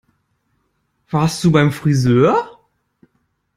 Warst 1.11 1.43
du 1.43 1.51
beim 1.51 1.71
Frisör? 1.71 2.57